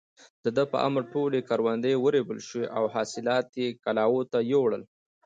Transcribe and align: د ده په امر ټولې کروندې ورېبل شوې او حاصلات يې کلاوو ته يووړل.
د 0.43 0.45
ده 0.55 0.63
په 0.71 0.77
امر 0.87 1.03
ټولې 1.13 1.39
کروندې 1.49 1.93
ورېبل 2.05 2.37
شوې 2.47 2.65
او 2.77 2.83
حاصلات 2.95 3.47
يې 3.61 3.67
کلاوو 3.83 4.29
ته 4.31 4.39
يووړل. 4.51 4.83